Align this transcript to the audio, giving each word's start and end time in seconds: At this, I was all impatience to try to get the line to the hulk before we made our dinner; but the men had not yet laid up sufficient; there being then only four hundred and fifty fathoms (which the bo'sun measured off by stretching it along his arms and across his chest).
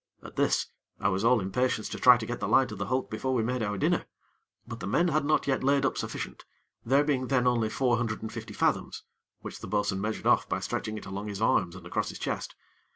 At 0.23 0.35
this, 0.35 0.65
I 0.99 1.09
was 1.09 1.23
all 1.23 1.39
impatience 1.39 1.87
to 1.89 1.99
try 1.99 2.17
to 2.17 2.25
get 2.25 2.39
the 2.39 2.47
line 2.47 2.67
to 2.69 2.75
the 2.75 2.87
hulk 2.87 3.11
before 3.11 3.35
we 3.35 3.43
made 3.43 3.61
our 3.61 3.77
dinner; 3.77 4.07
but 4.67 4.79
the 4.79 4.87
men 4.87 5.09
had 5.09 5.23
not 5.23 5.45
yet 5.45 5.63
laid 5.63 5.85
up 5.85 5.95
sufficient; 5.95 6.43
there 6.83 7.03
being 7.03 7.27
then 7.27 7.45
only 7.45 7.69
four 7.69 7.97
hundred 7.97 8.23
and 8.23 8.33
fifty 8.33 8.55
fathoms 8.55 9.03
(which 9.41 9.59
the 9.59 9.67
bo'sun 9.67 10.01
measured 10.01 10.25
off 10.25 10.49
by 10.49 10.59
stretching 10.59 10.97
it 10.97 11.05
along 11.05 11.27
his 11.27 11.39
arms 11.39 11.75
and 11.75 11.85
across 11.85 12.09
his 12.09 12.17
chest). 12.17 12.55